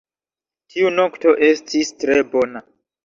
[0.73, 2.65] Tiu nokto estis tre bona